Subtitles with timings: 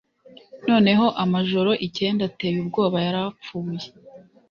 [0.67, 3.85] noneho amajoro icyenda ateye ubwoba yarapfuye;